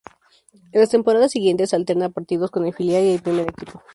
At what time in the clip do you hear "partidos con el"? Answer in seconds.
2.09-2.73